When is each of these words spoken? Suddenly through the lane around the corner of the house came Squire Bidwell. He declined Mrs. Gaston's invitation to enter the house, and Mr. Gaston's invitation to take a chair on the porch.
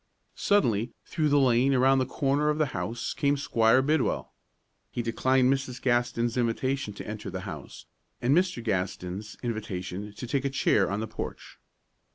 Suddenly 0.33 0.93
through 1.05 1.29
the 1.29 1.37
lane 1.37 1.75
around 1.75 1.99
the 1.99 2.07
corner 2.07 2.49
of 2.49 2.57
the 2.57 2.65
house 2.73 3.13
came 3.13 3.37
Squire 3.37 3.83
Bidwell. 3.83 4.33
He 4.89 5.03
declined 5.03 5.53
Mrs. 5.53 5.79
Gaston's 5.79 6.37
invitation 6.37 6.91
to 6.95 7.07
enter 7.07 7.29
the 7.29 7.41
house, 7.41 7.85
and 8.19 8.35
Mr. 8.35 8.63
Gaston's 8.63 9.37
invitation 9.43 10.11
to 10.11 10.25
take 10.25 10.43
a 10.43 10.49
chair 10.49 10.89
on 10.89 11.01
the 11.01 11.07
porch. 11.07 11.59